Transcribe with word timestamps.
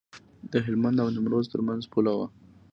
د 0.51 0.53
هلمند 0.65 0.97
او 1.03 1.09
نیمروز 1.15 1.45
ترمنځ 1.53 1.83
پوله 1.91 2.11
وه. 2.17 2.27